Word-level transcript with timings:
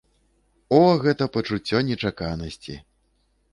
О, 0.77 0.79
гэта 1.03 1.27
пачуццё 1.37 1.83
нечаканасці! 1.91 2.81